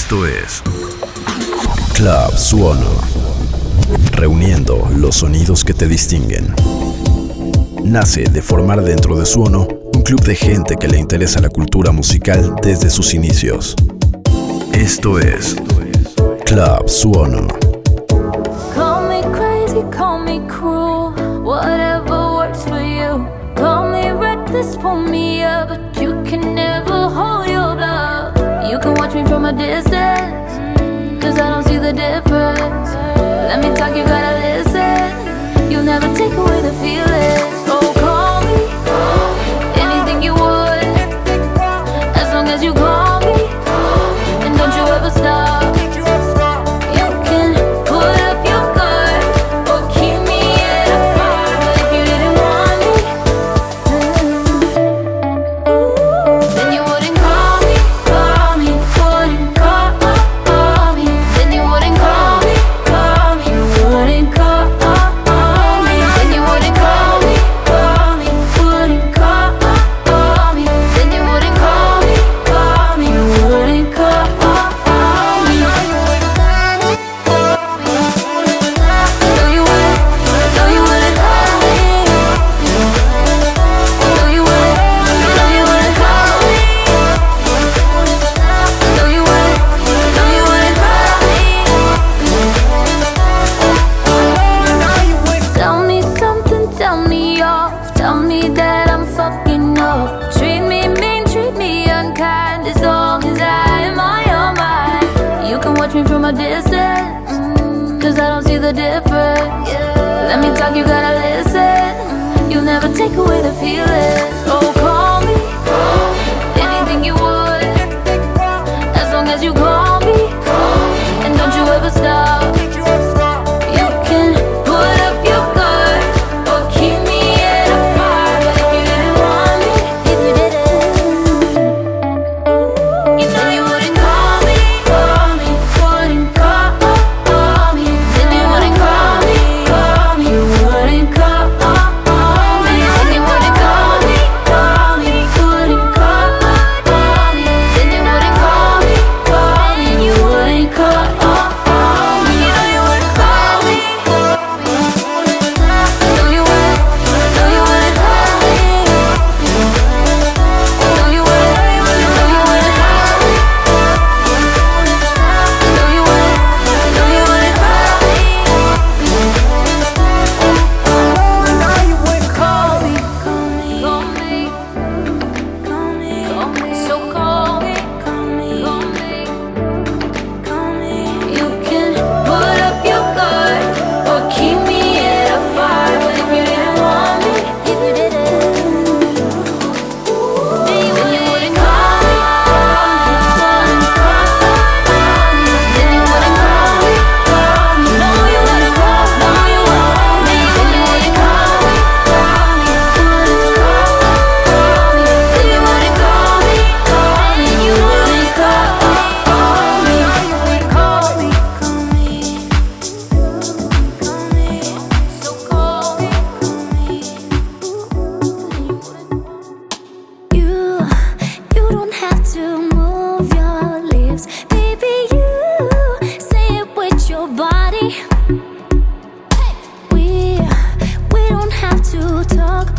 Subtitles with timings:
[0.00, 0.62] Esto es
[1.92, 2.88] Club Suono,
[4.12, 6.54] reuniendo los sonidos que te distinguen.
[7.82, 11.90] Nace de formar dentro de Suono un club de gente que le interesa la cultura
[11.90, 13.74] musical desde sus inicios.
[14.72, 15.56] Esto es
[16.46, 17.48] Club Suono.
[18.74, 21.12] Call me crazy, call me cruel,
[21.42, 23.26] whatever works for you.
[23.56, 24.78] Call me reckless,
[25.10, 27.37] me up, but you can never hold
[28.68, 30.52] You can watch me from a distance,
[31.22, 32.90] cause I don't see the difference.
[33.48, 35.70] Let me talk, you gotta listen.
[35.72, 37.67] You'll never take away the feelings.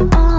[0.02, 0.39] Oh.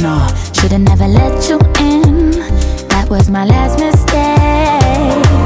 [0.00, 2.32] Should've never let you in.
[2.88, 5.43] That was my last mistake.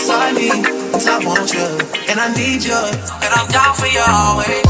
[0.00, 0.48] Beside me.
[0.92, 1.68] Cause I want you,
[2.08, 2.80] and I need you.
[3.20, 4.64] And I'm down for you always.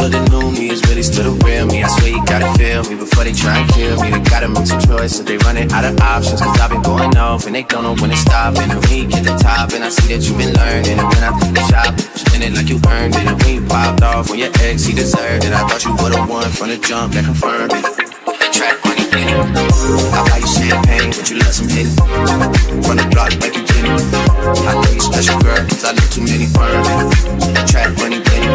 [0.00, 1.82] But the new me is really still the real me.
[1.82, 4.10] I swear you gotta feel me before they try and kill me.
[4.10, 5.24] They gotta make some choices.
[5.24, 6.40] They running out of options.
[6.40, 8.56] Cause I've been going off and they don't know when to stop.
[8.56, 10.96] And when you get the top, and I see that you've been learning.
[10.96, 13.26] And when I take the shop, spend it like you earned it.
[13.28, 15.52] And you popped off, when your ex, he deserved it.
[15.52, 17.84] I thought you were the one from the jump that confirmed it.
[17.84, 18.97] The track.
[19.12, 21.88] I buy you champagne, but you love some hit.
[22.84, 23.88] From the block like you Jenny.
[23.88, 27.08] I know you special girl, cause I know too many burning.
[27.66, 28.52] Track money Benny.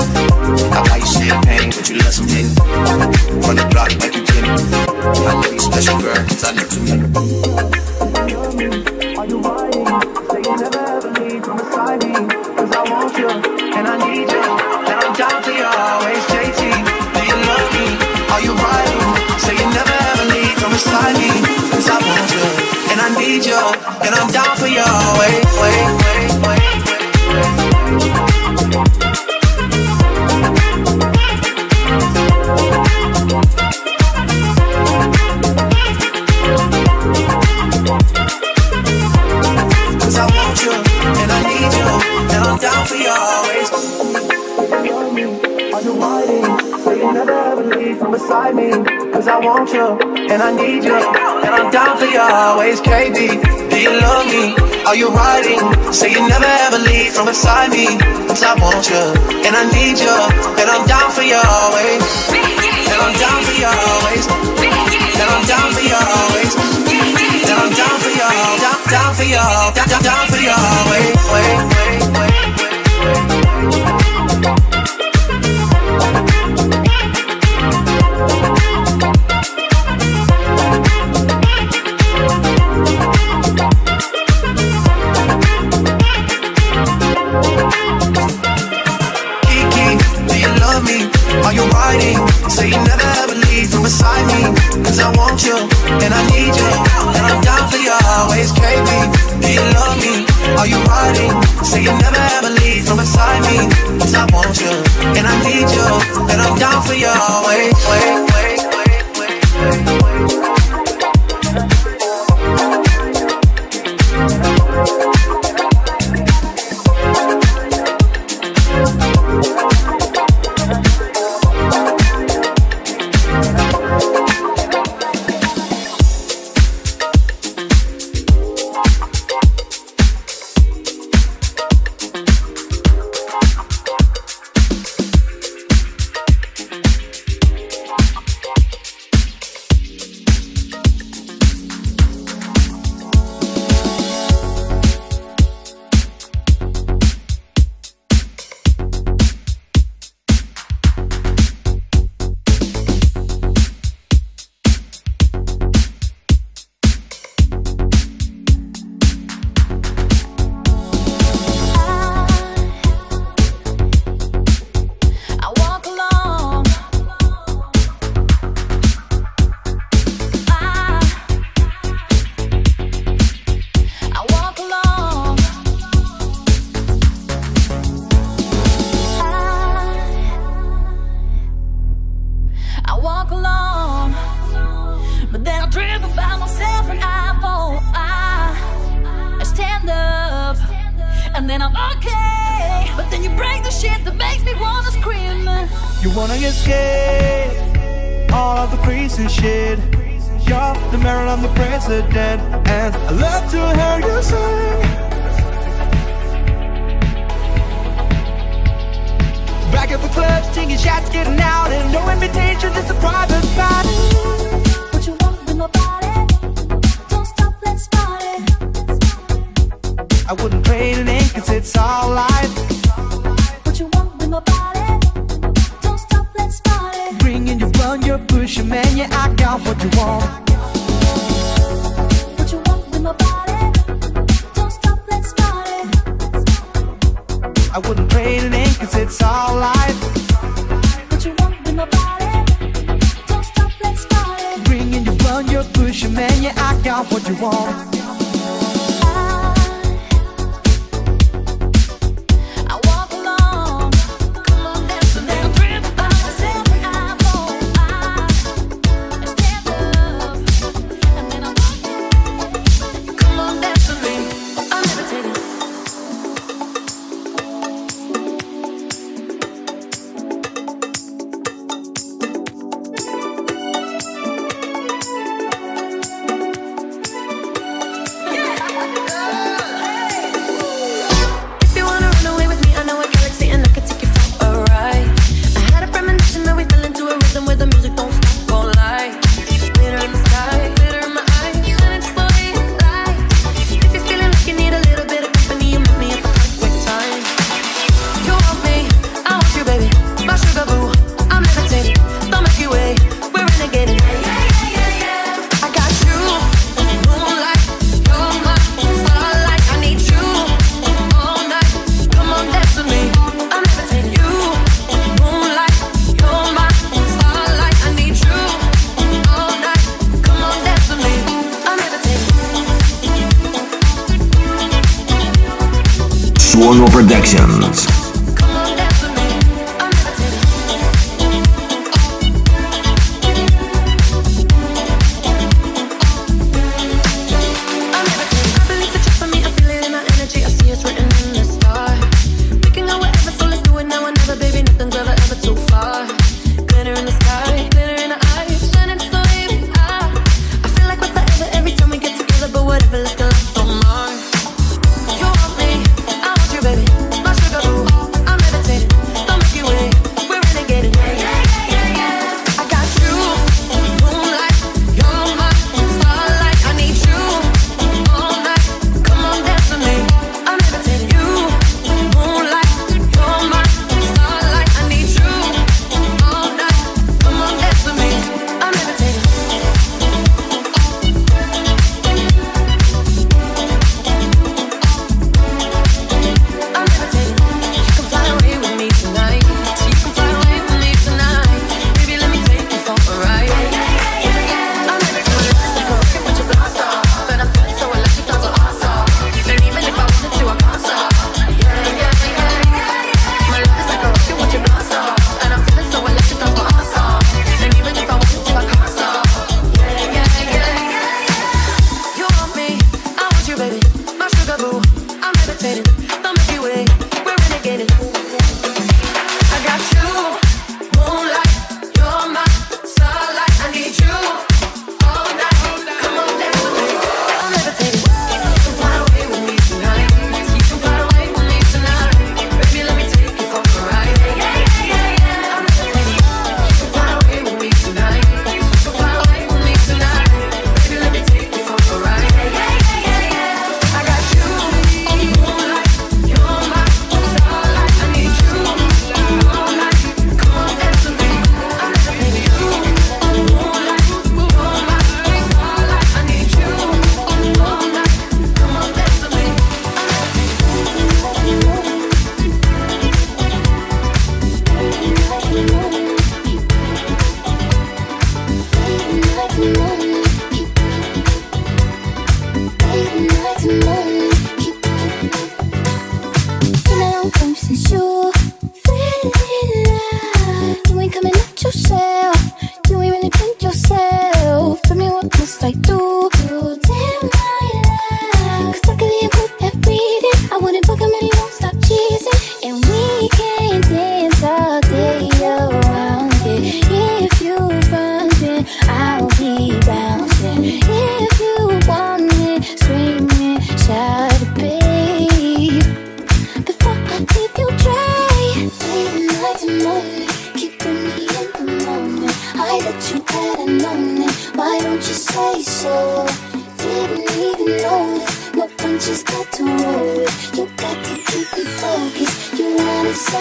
[0.70, 2.46] I buy you champagne, but you love some hit.
[3.42, 4.50] From the block like you Jenny.
[4.50, 7.02] I know you special girl, cause I know too many.
[7.58, 7.83] Are
[24.06, 25.46] And I'm down for you always.
[40.00, 40.74] Cause I want you,
[41.22, 41.88] and I need you,
[42.34, 43.70] and I'm down for you always.
[44.74, 45.30] Are you?
[46.84, 48.72] Say you never ever leave from beside me.
[49.14, 49.98] Cause I want you,
[50.30, 52.82] and I need you, and I'm down for you always.
[52.82, 54.54] KB, do you love me?
[54.86, 55.58] Are you riding?
[55.92, 57.98] Say you never ever leave from beside me.
[58.30, 59.02] Cause I want you,
[59.46, 60.18] and I need you,
[60.62, 62.02] and I'm down for you always.
[62.30, 64.26] And I'm down for you always.
[64.30, 66.54] And I'm down for you always.
[66.54, 68.30] And I'm down for you,
[68.62, 69.42] down, down for you,
[69.74, 70.54] down, down, for you.
[70.90, 72.33] Wait, wait, wait, wait.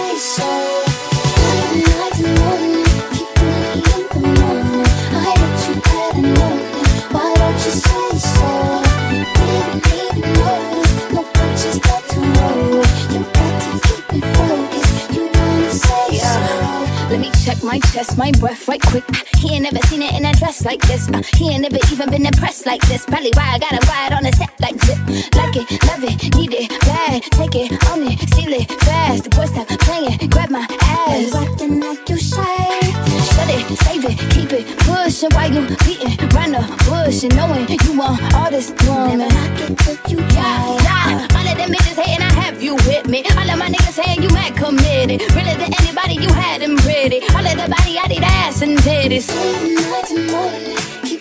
[0.02, 0.84] Say so?
[1.42, 2.71] Night, night, morning,
[17.62, 19.04] my chest, my breath right quick.
[19.36, 21.08] He ain't never seen it in a dress like this.
[21.08, 23.04] Uh, he ain't never even been impressed like this.
[23.06, 24.98] Probably why I got him ride on the set like zip.
[25.34, 27.22] Like it, love it, need it, bad.
[27.32, 29.24] Take it, own it, steal it, fast.
[29.24, 31.34] The boy stop playing, grab my ass.
[31.34, 32.92] Acting like you shy.
[33.34, 37.66] Shut it, save it, keep it, pushing while you beating round the bush and knowing
[37.68, 39.18] you want all this woman.
[39.18, 41.26] Never knock it till you yeah.
[41.34, 43.24] All of them bitches hating, I have you with me.
[43.36, 43.81] All of my niggas
[45.18, 45.34] committed.
[45.34, 47.20] Really to anybody, you had them pretty.
[47.34, 49.28] All of the body, I need ass and titties.
[49.28, 51.14] Late night and morning, me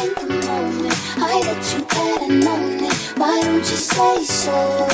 [0.00, 0.94] in the moment.
[1.18, 2.92] Let you moment.
[3.16, 4.88] Why don't you say so?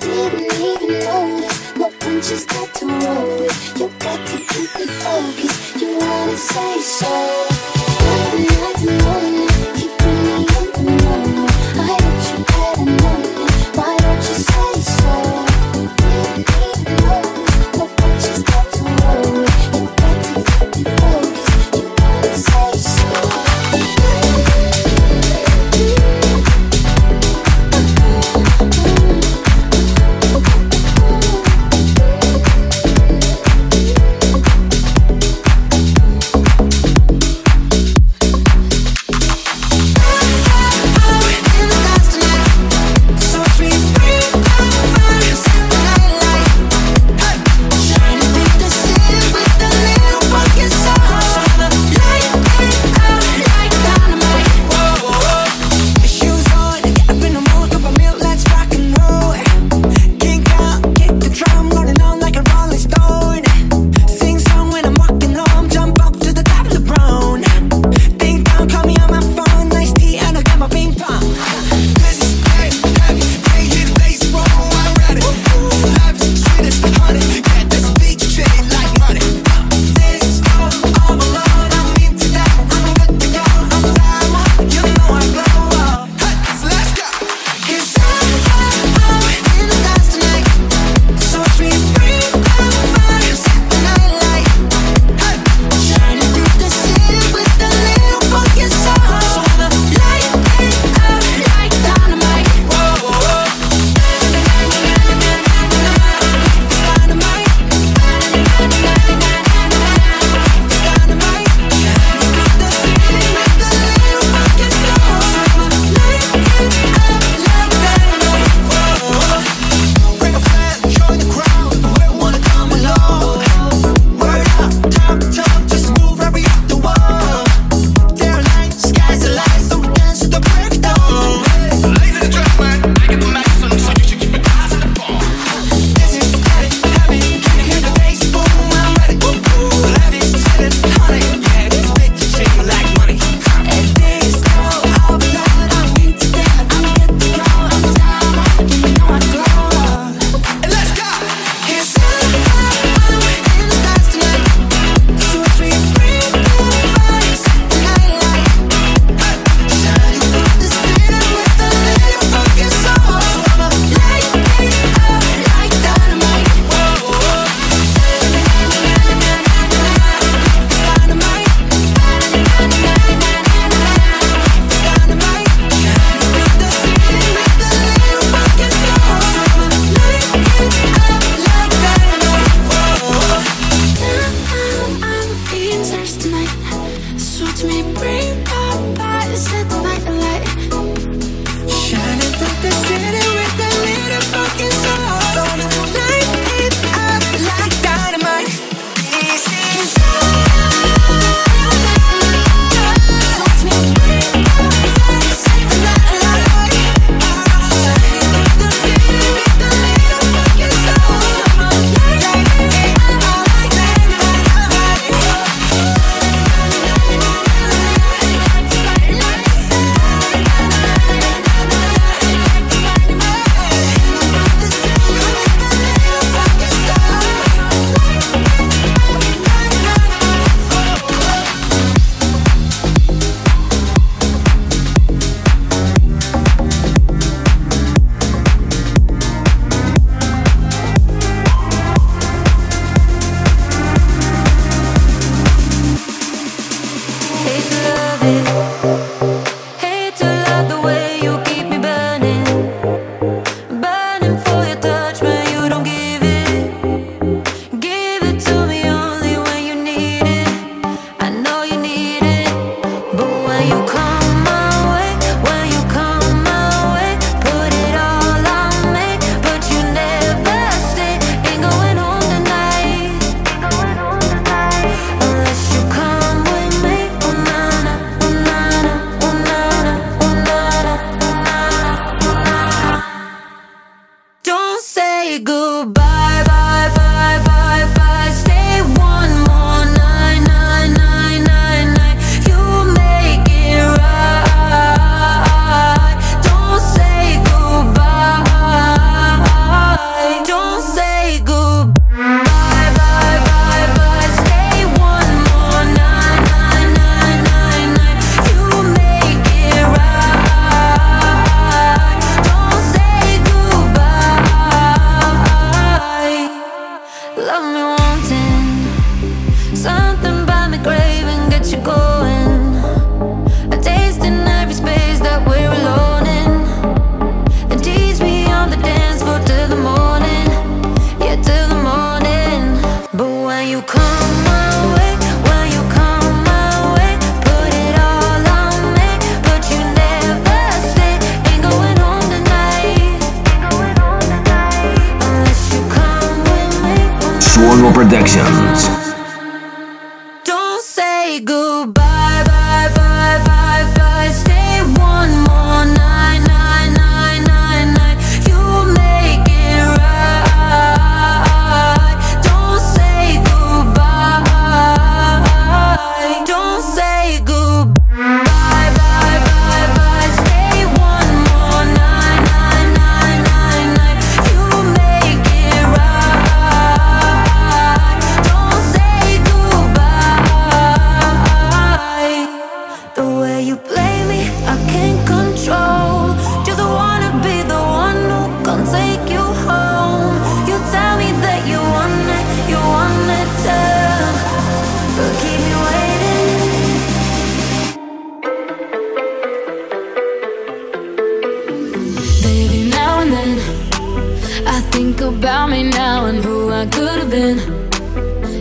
[0.00, 1.76] Didn't even notice.
[1.76, 3.78] No punches got to roll with.
[3.78, 5.80] You got to keep me focused.
[5.80, 7.12] You wanna say so?
[8.36, 9.45] Night and morning,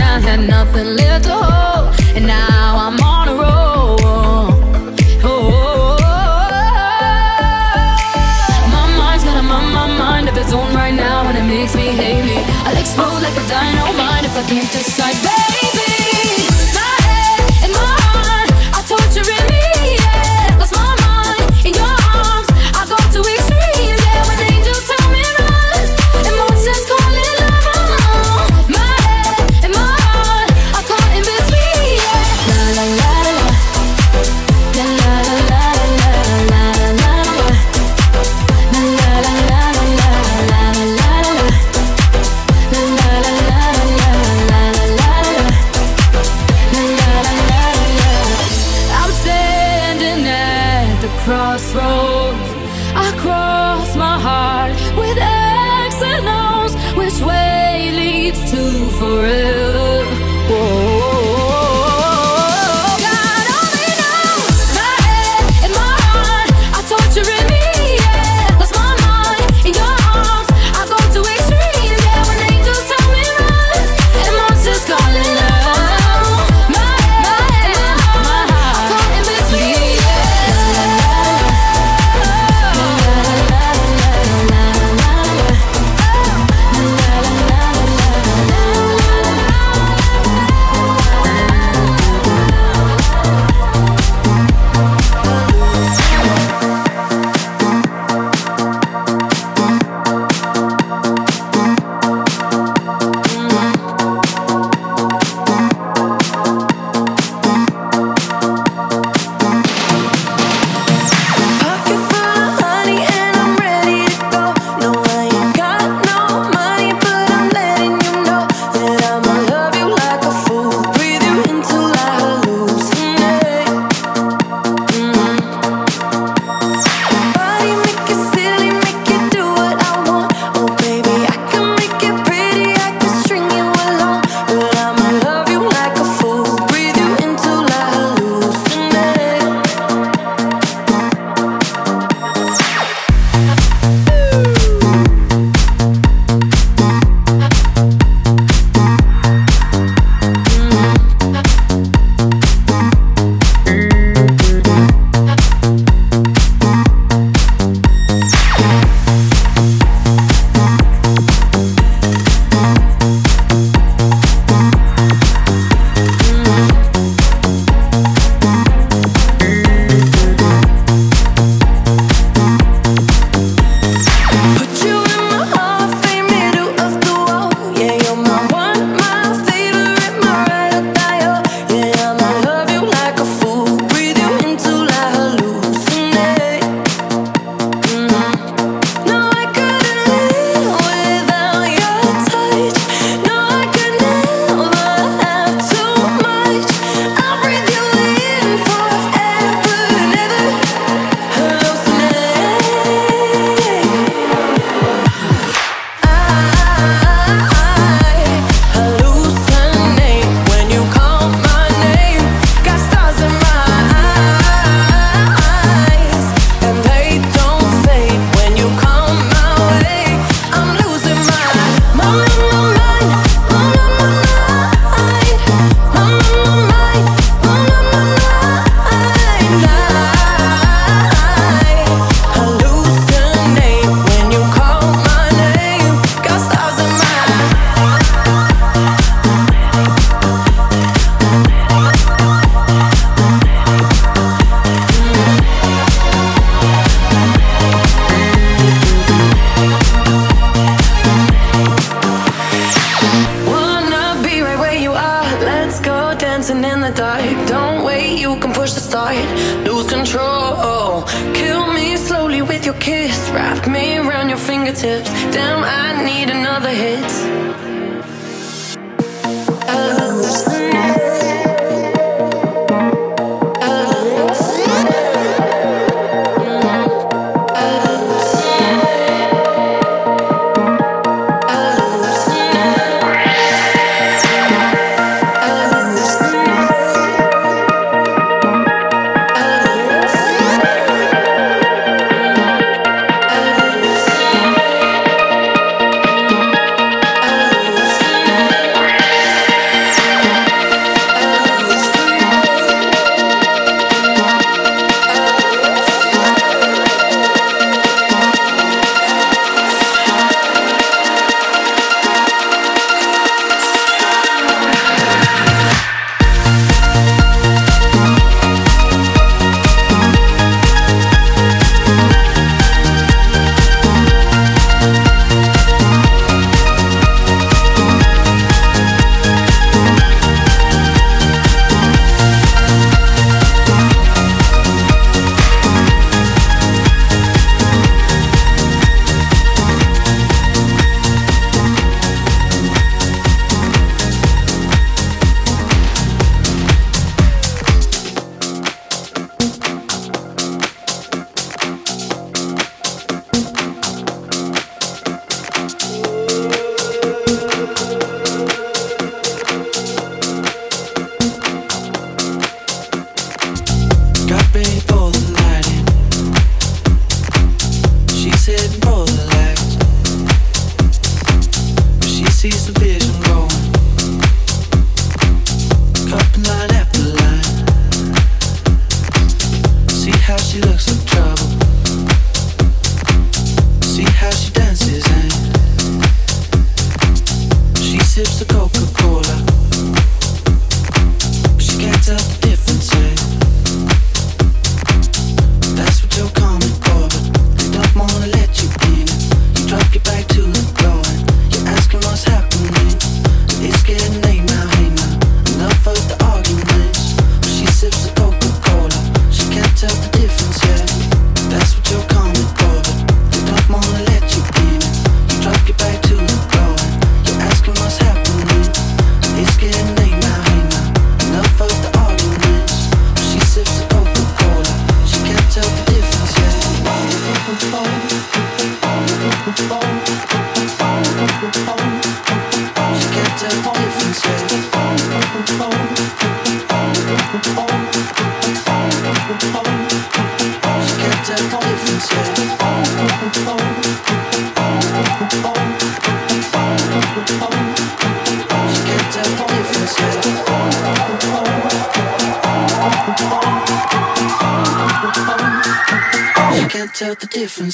[0.00, 3.98] I had nothing left to hold, and now I'm on a roll.
[4.00, 4.50] Oh,
[5.24, 6.38] oh, oh.
[8.72, 8.86] My
[9.78, 12.38] my mind of its own right now, and it makes me hate me.
[12.64, 12.74] I'll
[13.22, 13.46] like a
[14.24, 15.16] if I can't decide.
[15.22, 15.51] Babe.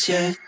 [0.07, 0.38] Yet.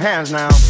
[0.00, 0.69] Hands now.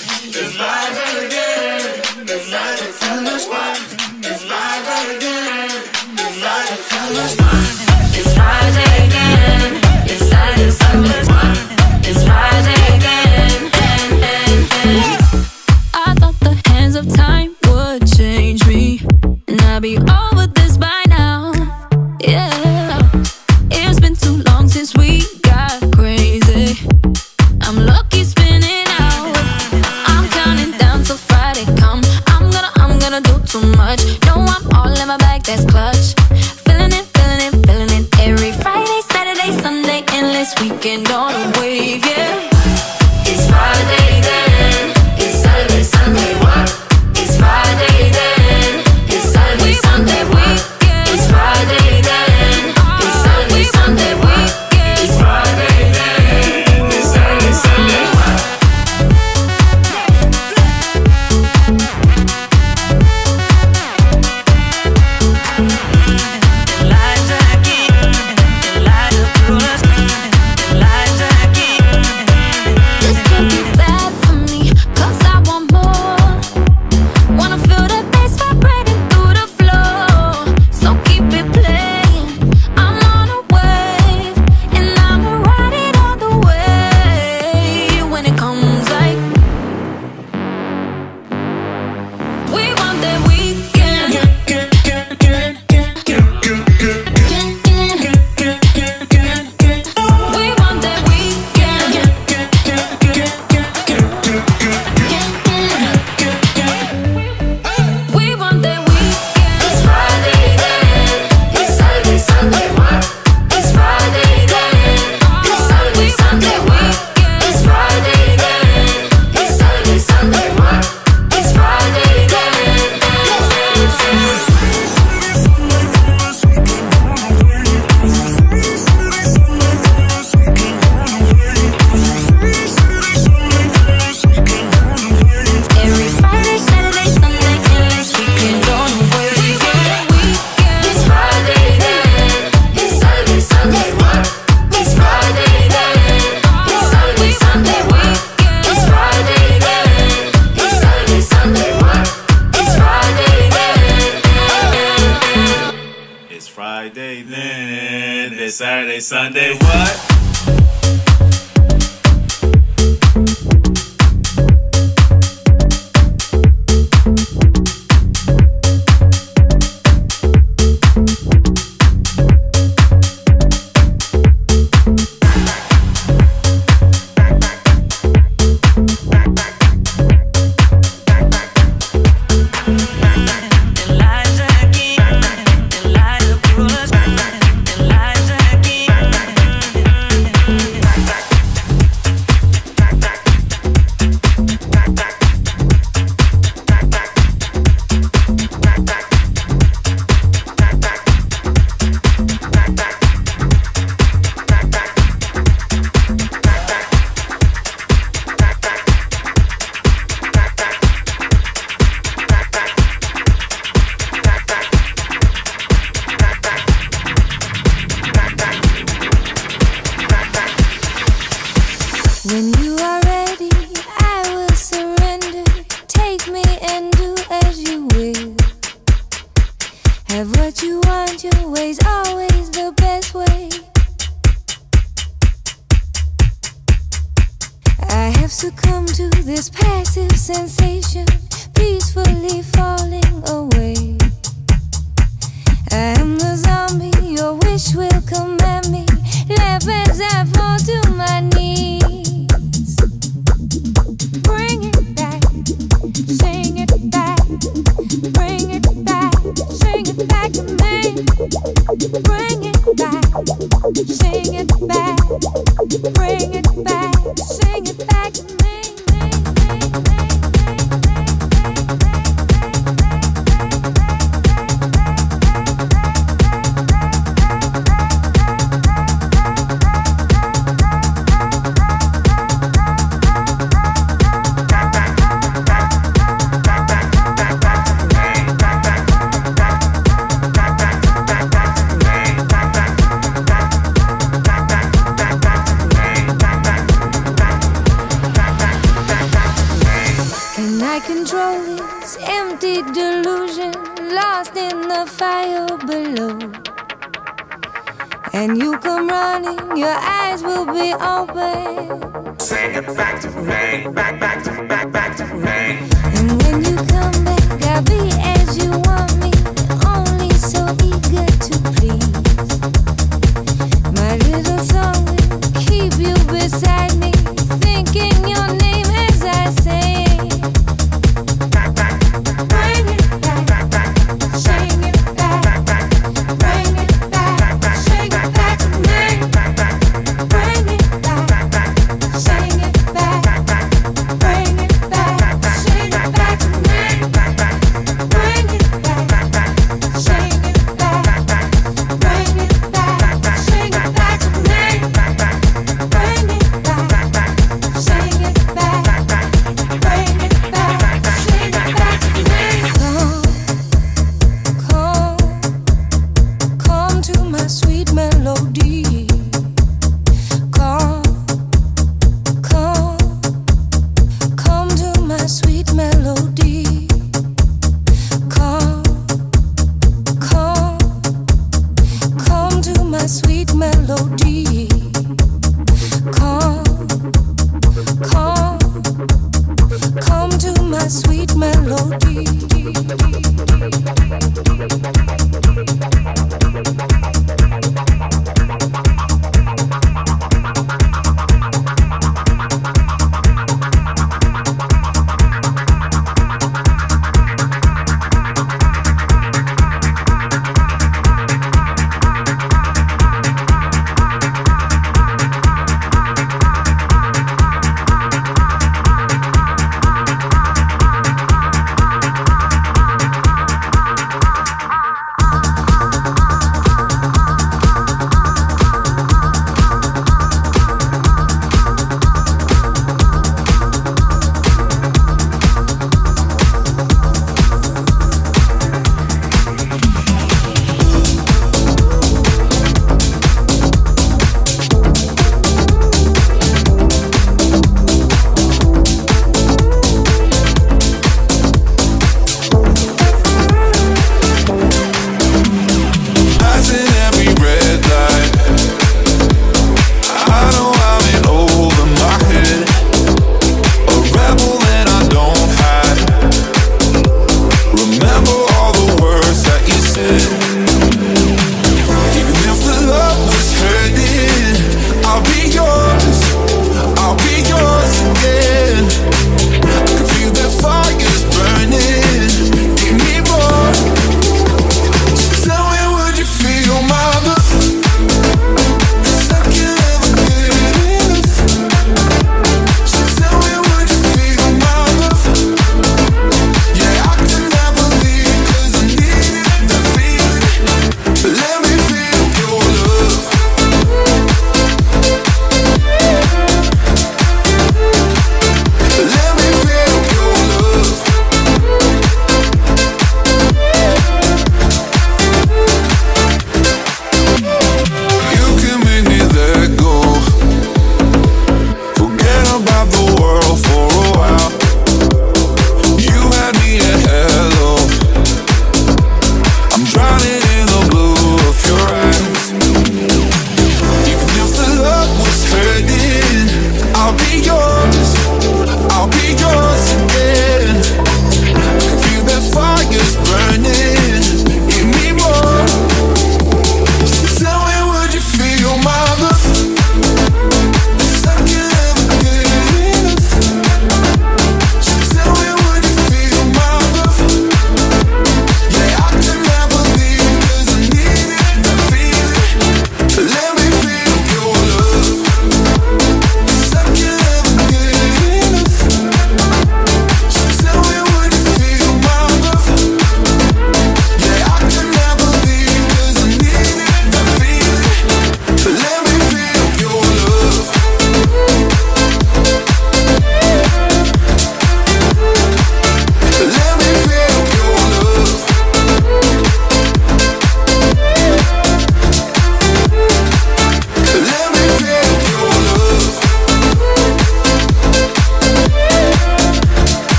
[313.03, 313.40] Right.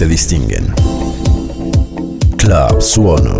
[0.00, 0.72] Te distinguen.
[2.36, 3.39] Club Suono.